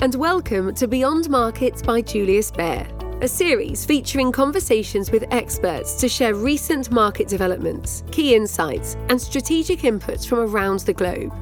[0.00, 2.86] and welcome to Beyond Markets by Julius Baer,
[3.22, 9.80] a series featuring conversations with experts to share recent market developments, key insights, and strategic
[9.80, 11.32] inputs from around the globe.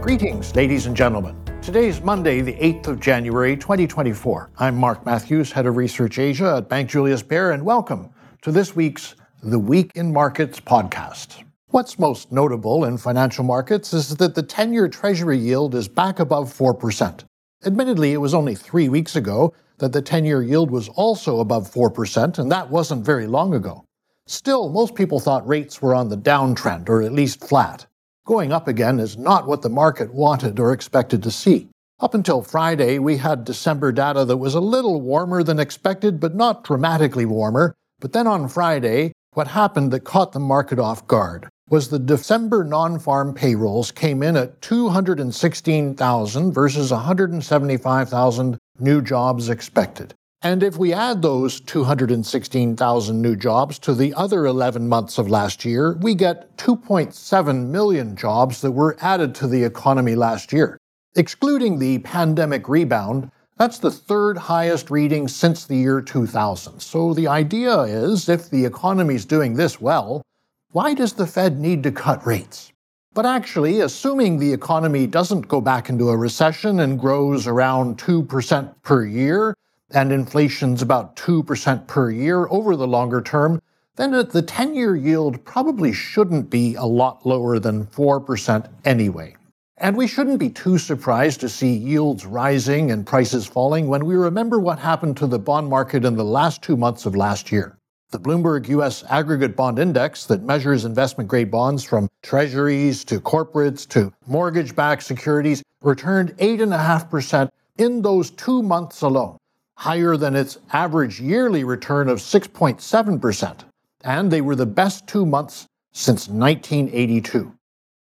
[0.00, 1.36] Greetings, ladies and gentlemen.
[1.60, 4.50] Today is Monday, the 8th of January, 2024.
[4.58, 8.08] I'm Mark Matthews, Head of Research Asia at Bank Julius Baer, and welcome
[8.40, 11.44] to this week's The Week in Markets podcast.
[11.70, 16.18] What's most notable in financial markets is that the 10 year Treasury yield is back
[16.18, 17.24] above 4%.
[17.66, 21.70] Admittedly, it was only three weeks ago that the 10 year yield was also above
[21.70, 23.84] 4%, and that wasn't very long ago.
[24.26, 27.84] Still, most people thought rates were on the downtrend, or at least flat.
[28.26, 31.68] Going up again is not what the market wanted or expected to see.
[32.00, 36.34] Up until Friday, we had December data that was a little warmer than expected, but
[36.34, 37.74] not dramatically warmer.
[38.00, 41.48] But then on Friday, what happened that caught the market off guard?
[41.70, 50.14] was the December non-farm payrolls came in at 216,000 versus 175,000 new jobs expected.
[50.40, 55.64] And if we add those 216,000 new jobs to the other 11 months of last
[55.64, 60.78] year, we get 2.7 million jobs that were added to the economy last year.
[61.16, 66.80] Excluding the pandemic rebound, that's the third highest reading since the year 2000.
[66.80, 70.22] So the idea is if the economy's doing this well,
[70.70, 72.72] why does the Fed need to cut rates?
[73.14, 78.74] But actually, assuming the economy doesn't go back into a recession and grows around 2%
[78.82, 79.54] per year,
[79.90, 83.60] and inflation's about 2% per year over the longer term,
[83.96, 89.34] then the 10 year yield probably shouldn't be a lot lower than 4% anyway.
[89.80, 94.16] And we shouldn't be too surprised to see yields rising and prices falling when we
[94.16, 97.78] remember what happened to the bond market in the last two months of last year.
[98.10, 103.86] The Bloomberg US Aggregate Bond Index that measures investment grade bonds from treasuries to corporates
[103.90, 109.36] to mortgage backed securities returned 8.5% in those two months alone,
[109.76, 113.58] higher than its average yearly return of 6.7%.
[114.02, 117.52] And they were the best two months since 1982.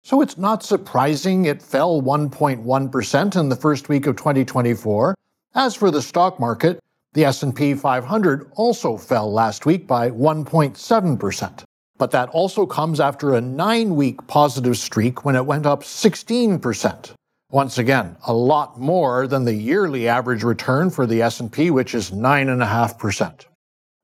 [0.06, 5.17] So it's not surprising it fell 1.1% in the first week of 2024.
[5.56, 6.78] As for the stock market,
[7.15, 11.65] the S&P 500 also fell last week by 1.7%.
[11.99, 17.11] But that also comes after a 9-week positive streak when it went up 16%.
[17.50, 22.12] Once again, a lot more than the yearly average return for the S&P which is
[22.12, 23.47] 9.5%.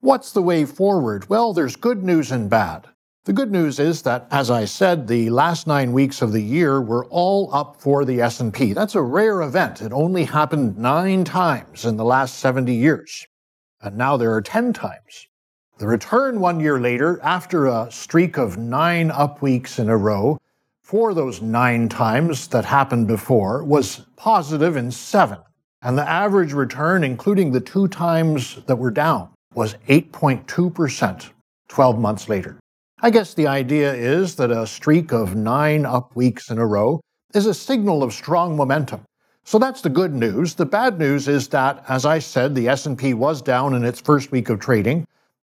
[0.01, 1.31] What's the way forward?
[1.31, 2.89] Well, there's good news and bad.
[3.25, 6.81] The good news is that, as I said, the last nine weeks of the year
[6.81, 8.73] were all up for the S&P.
[8.73, 9.81] That's a rare event.
[9.81, 13.25] It only happened nine times in the last 70 years.
[13.81, 15.29] And now there are 10 times.
[15.79, 20.41] The return one year later, after a streak of nine up weeks in a row,
[20.81, 25.39] for those nine times that happened before, was positive in seven.
[25.81, 31.31] And the average return, including the two times that were down, was 8.2%
[31.69, 32.59] 12 months later.
[33.05, 37.01] I guess the idea is that a streak of nine up weeks in a row
[37.35, 39.05] is a signal of strong momentum.
[39.43, 40.55] So that's the good news.
[40.55, 44.31] The bad news is that, as I said, the S&P was down in its first
[44.31, 45.05] week of trading.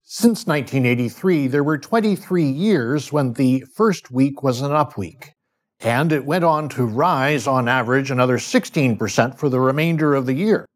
[0.05, 5.33] Since 1983, there were 23 years when the first week was an up week.
[5.81, 10.35] And it went on to rise on average another 16% for the remainder of the
[10.35, 10.67] year.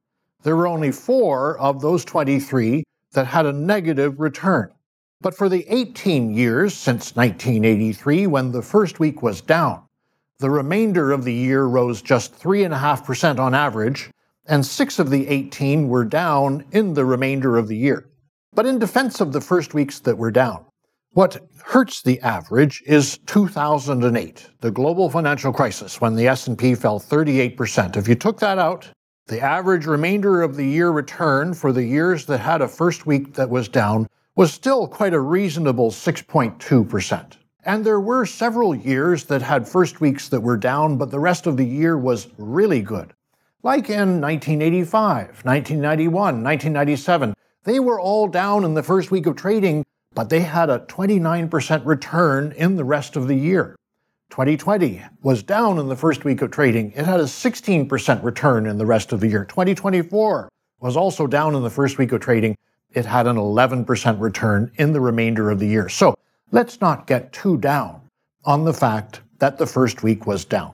[0.43, 4.74] There were only four of those 23 that had a negative return.
[5.25, 9.81] But for the 18 years since 1983, when the first week was down,
[10.39, 14.11] the remainder of the year rose just 3.5% on average,
[14.45, 18.11] and six of the 18 were down in the remainder of the year.
[18.53, 20.67] But in defense of the first weeks that were down,
[21.12, 27.97] what hurts the average is 2008, the global financial crisis, when the S&P fell 38%.
[27.97, 28.91] If you took that out,
[29.29, 33.33] the average remainder of the year return for the years that had a first week
[33.33, 34.06] that was down
[34.37, 37.37] was still quite a reasonable 6.2%.
[37.65, 41.47] And there were several years that had first weeks that were down, but the rest
[41.47, 43.12] of the year was really good.
[43.62, 46.12] Like in 1985, 1991,
[46.43, 47.35] 1997.
[47.62, 51.87] They were all down in the first week of trading, but they had a 29%
[51.87, 53.76] return in the rest of the year.
[54.31, 56.93] 2020 was down in the first week of trading.
[56.93, 59.44] It had a 16% return in the rest of the year.
[59.47, 60.49] 2024
[60.81, 62.56] was also down in the first week of trading,
[62.94, 65.88] it had an 11% return in the remainder of the year.
[65.88, 66.14] So
[66.52, 68.00] let's not get too down
[68.44, 70.73] on the fact that the first week was down.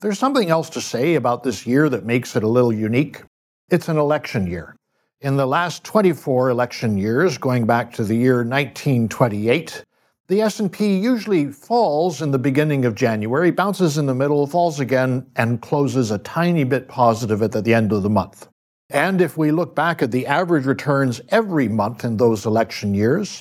[0.00, 3.22] There's something else to say about this year that makes it a little unique.
[3.68, 4.76] It's an election year.
[5.20, 9.84] In the last 24 election years, going back to the year 1928,
[10.30, 15.26] The S&P usually falls in the beginning of January, bounces in the middle, falls again
[15.34, 18.46] and closes a tiny bit positive at the end of the month.
[18.90, 23.40] And if we look back at the average returns every month in those election years,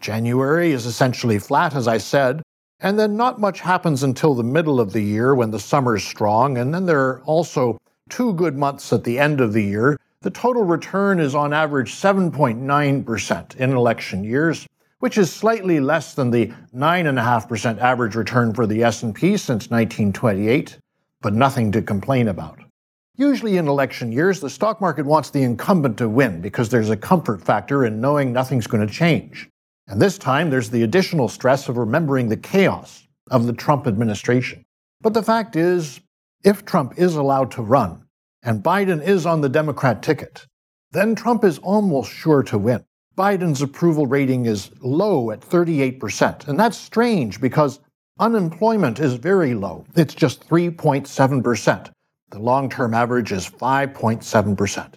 [0.00, 2.42] January is essentially flat as I said,
[2.80, 6.56] and then not much happens until the middle of the year when the summer's strong,
[6.56, 7.76] and then there are also
[8.08, 9.98] two good months at the end of the year.
[10.22, 14.66] The total return is on average 7.9% in election years,
[15.00, 20.78] which is slightly less than the 9.5% average return for the S&P since 1928,
[21.20, 22.60] but nothing to complain about.
[23.18, 26.96] Usually in election years, the stock market wants the incumbent to win because there's a
[26.96, 29.48] comfort factor in knowing nothing's going to change.
[29.86, 34.66] And this time, there's the additional stress of remembering the chaos of the Trump administration.
[35.00, 36.00] But the fact is,
[36.44, 38.04] if Trump is allowed to run,
[38.42, 40.46] and Biden is on the Democrat ticket,
[40.92, 42.84] then Trump is almost sure to win.
[43.16, 46.48] Biden's approval rating is low at 38%.
[46.48, 47.80] And that's strange because
[48.20, 49.86] unemployment is very low.
[49.94, 51.90] It's just 3.7%.
[52.30, 54.94] The long term average is 5.7%.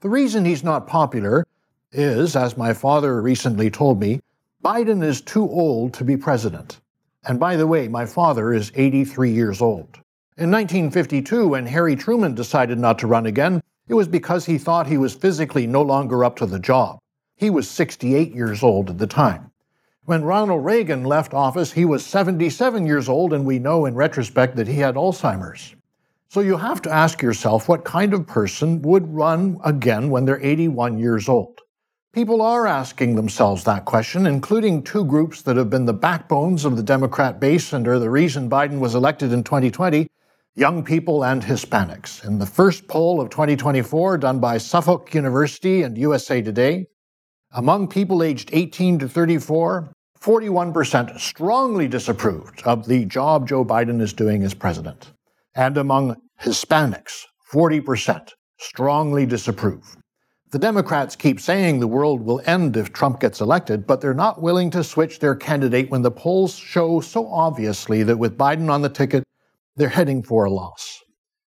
[0.00, 1.46] The reason he's not popular
[1.92, 4.20] is, as my father recently told me,
[4.64, 6.80] Biden is too old to be president.
[7.24, 9.98] And by the way, my father is 83 years old.
[10.38, 14.86] In 1952, when Harry Truman decided not to run again, it was because he thought
[14.86, 16.98] he was physically no longer up to the job.
[17.36, 19.50] He was 68 years old at the time.
[20.04, 24.56] When Ronald Reagan left office, he was 77 years old, and we know in retrospect
[24.56, 25.74] that he had Alzheimer's.
[26.30, 30.40] So you have to ask yourself what kind of person would run again when they're
[30.40, 31.58] 81 years old.
[32.12, 36.76] People are asking themselves that question, including two groups that have been the backbones of
[36.76, 40.06] the Democrat base and are the reason Biden was elected in 2020
[40.54, 42.24] young people and Hispanics.
[42.24, 46.86] In the first poll of 2024, done by Suffolk University and USA Today,
[47.50, 54.12] among people aged 18 to 34, 41% strongly disapproved of the job Joe Biden is
[54.12, 55.10] doing as president.
[55.54, 59.96] And among Hispanics, 40% strongly disapprove.
[60.50, 64.42] The Democrats keep saying the world will end if Trump gets elected, but they're not
[64.42, 68.82] willing to switch their candidate when the polls show so obviously that with Biden on
[68.82, 69.22] the ticket,
[69.76, 71.02] they're heading for a loss.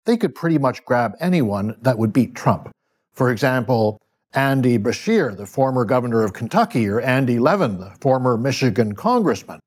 [0.05, 2.71] They could pretty much grab anyone that would beat Trump.
[3.13, 4.01] For example,
[4.35, 9.61] Andy Beshear, the former governor of Kentucky, or Andy Levin, the former Michigan congressman.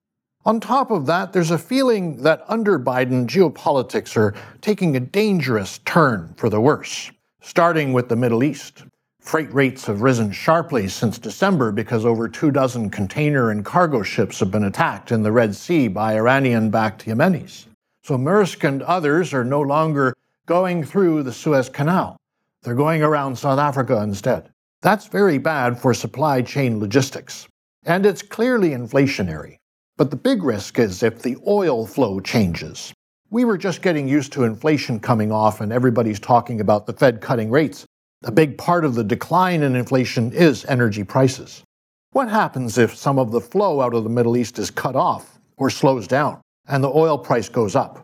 [0.47, 5.79] On top of that, there's a feeling that under Biden, geopolitics are taking a dangerous
[5.85, 7.09] turn for the worse,
[7.41, 8.83] starting with the Middle East.
[9.19, 14.39] Freight rates have risen sharply since December because over two dozen container and cargo ships
[14.39, 17.65] have been attacked in the Red Sea by Iranian backed Yemenis.
[18.03, 20.13] So Maersk and others are no longer
[20.45, 22.17] going through the Suez Canal.
[22.61, 24.51] They're going around South Africa instead.
[24.83, 27.47] That's very bad for supply chain logistics.
[27.83, 29.57] And it's clearly inflationary.
[29.97, 32.93] But the big risk is if the oil flow changes.
[33.29, 37.21] We were just getting used to inflation coming off, and everybody's talking about the Fed
[37.21, 37.85] cutting rates.
[38.23, 41.63] A big part of the decline in inflation is energy prices.
[42.11, 45.39] What happens if some of the flow out of the Middle East is cut off
[45.57, 48.03] or slows down and the oil price goes up?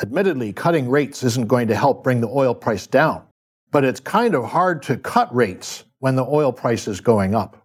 [0.00, 3.22] Admittedly, cutting rates isn't going to help bring the oil price down,
[3.70, 7.56] but it's kind of hard to cut rates when the oil price is going up.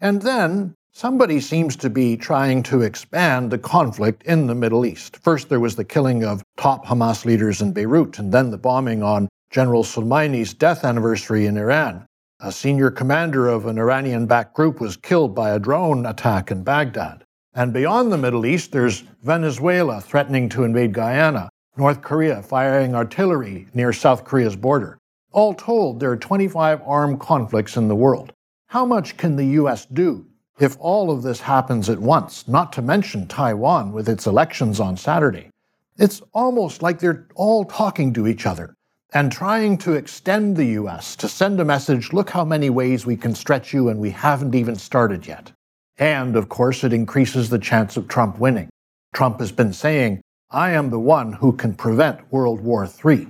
[0.00, 5.16] And then somebody seems to be trying to expand the conflict in the Middle East.
[5.16, 9.02] First, there was the killing of top Hamas leaders in Beirut, and then the bombing
[9.02, 12.06] on General Soleimani's death anniversary in Iran.
[12.40, 16.62] A senior commander of an Iranian backed group was killed by a drone attack in
[16.62, 17.24] Baghdad.
[17.54, 23.66] And beyond the Middle East, there's Venezuela threatening to invade Guyana, North Korea firing artillery
[23.74, 24.98] near South Korea's border.
[25.32, 28.32] All told, there are 25 armed conflicts in the world.
[28.66, 29.86] How much can the U.S.
[29.86, 30.26] do
[30.58, 34.96] if all of this happens at once, not to mention Taiwan with its elections on
[34.96, 35.50] Saturday?
[35.96, 38.74] It's almost like they're all talking to each other
[39.14, 43.16] and trying to extend the US to send a message look how many ways we
[43.16, 45.52] can stretch you and we haven't even started yet.
[45.98, 48.70] And of course, it increases the chance of Trump winning.
[49.12, 53.28] Trump has been saying, I am the one who can prevent World War III.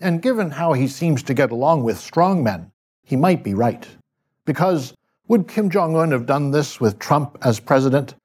[0.00, 2.70] And given how he seems to get along with strongmen,
[3.02, 3.88] he might be right.
[4.44, 4.94] Because
[5.32, 8.16] would Kim Jong un have done this with Trump as president?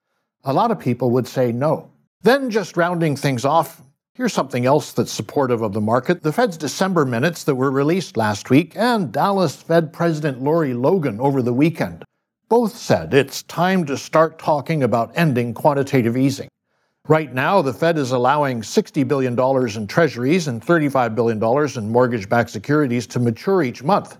[0.43, 1.89] A lot of people would say no.
[2.21, 3.81] Then, just rounding things off,
[4.13, 6.23] Here's something else that's supportive of the market.
[6.23, 11.19] The Fed's December minutes that were released last week and Dallas Fed President Lori Logan
[11.21, 12.03] over the weekend
[12.49, 16.49] both said it's time to start talking about ending quantitative easing.
[17.07, 19.39] Right now, the Fed is allowing $60 billion
[19.77, 24.17] in treasuries and $35 billion in mortgage backed securities to mature each month.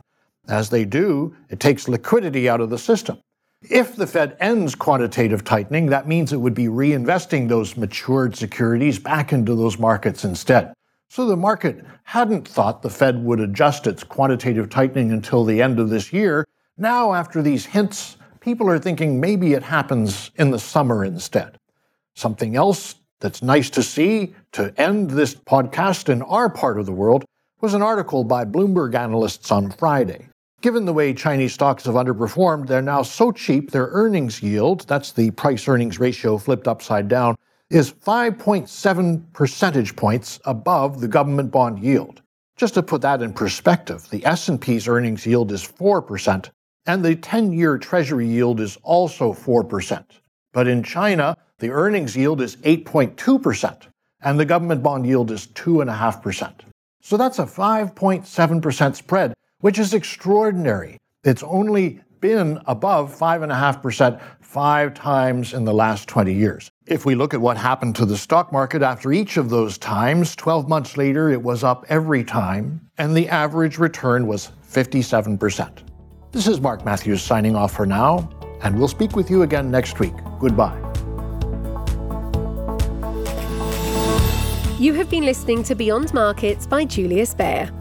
[0.47, 3.19] As they do, it takes liquidity out of the system.
[3.63, 8.99] If the Fed ends quantitative tightening, that means it would be reinvesting those matured securities
[8.99, 10.73] back into those markets instead.
[11.09, 15.79] So the market hadn't thought the Fed would adjust its quantitative tightening until the end
[15.79, 16.45] of this year.
[16.77, 21.57] Now, after these hints, people are thinking maybe it happens in the summer instead.
[22.13, 26.91] Something else that's nice to see to end this podcast in our part of the
[26.91, 27.25] world
[27.61, 30.27] was an article by Bloomberg analysts on Friday.
[30.67, 35.13] Given the way Chinese stocks have underperformed, they're now so cheap their earnings yield, that's
[35.13, 37.37] the price earnings ratio flipped upside down,
[37.69, 42.21] is 5.7 percentage points above the government bond yield.
[42.57, 46.49] Just to put that in perspective, the S&P's earnings yield is 4%
[46.85, 50.03] and the 10-year treasury yield is also 4%.
[50.51, 53.83] But in China, the earnings yield is 8.2%
[54.19, 56.51] and the government bond yield is 2.5%.
[57.01, 60.97] So that's a 5.7% spread, which is extraordinary.
[61.23, 66.71] It's only been above 5.5% five times in the last 20 years.
[66.85, 70.35] If we look at what happened to the stock market after each of those times,
[70.35, 75.79] 12 months later it was up every time, and the average return was 57%.
[76.31, 78.29] This is Mark Matthews signing off for now,
[78.63, 80.13] and we'll speak with you again next week.
[80.39, 80.83] Goodbye.
[84.79, 87.71] You have been listening to Beyond Markets by Julius Baer.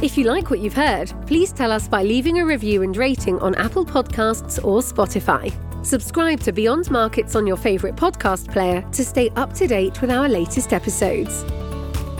[0.00, 3.36] If you like what you've heard, please tell us by leaving a review and rating
[3.40, 5.52] on Apple Podcasts or Spotify.
[5.84, 10.12] Subscribe to Beyond Markets on your favourite podcast player to stay up to date with
[10.12, 11.42] our latest episodes.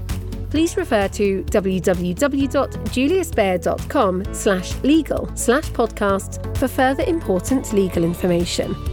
[0.48, 8.91] Please refer to www.juliusbaer.com slash legal slash podcasts for further important legal information.